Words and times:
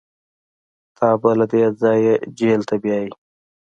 تا 0.97 1.09
به 1.21 1.31
له 1.39 1.45
دې 1.51 1.63
ځايه 1.81 2.15
جېل 2.37 2.61
ته 2.69 2.75
بيايي. 2.83 3.09